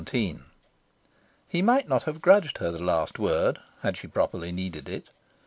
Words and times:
XVII 0.03 0.39
He 1.47 1.61
might 1.61 1.87
not 1.87 2.05
have 2.05 2.23
grudged 2.23 2.57
her 2.57 2.71
the 2.71 2.79
last 2.81 3.19
word, 3.19 3.59
had 3.83 3.97
she 3.97 4.07
properly 4.07 4.51
needed 4.51 4.89
it. 4.89 5.11